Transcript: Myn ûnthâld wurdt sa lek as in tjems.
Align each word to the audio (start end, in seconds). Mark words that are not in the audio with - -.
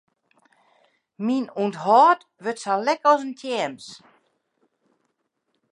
Myn 1.25 1.45
ûnthâld 1.63 2.21
wurdt 2.43 2.61
sa 2.63 2.73
lek 2.85 3.01
as 3.11 3.21
in 3.27 3.33
tjems. 3.39 3.85